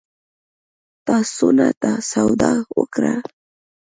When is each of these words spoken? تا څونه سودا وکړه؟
تا 1.05 1.15
څونه 1.35 1.67
سودا 2.09 2.53
وکړه؟ 2.77 3.13